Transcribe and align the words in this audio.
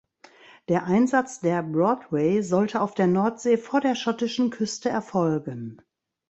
Der 0.67 0.85
Einsatz 0.85 1.41
der 1.41 1.61
"Broadway" 1.61 2.41
sollte 2.41 2.81
auf 2.81 2.95
der 2.95 3.05
Nordsee 3.05 3.55
vor 3.55 3.81
der 3.81 3.93
schottischen 3.93 4.49
Küste 4.49 4.89
erfolgen. 4.89 5.79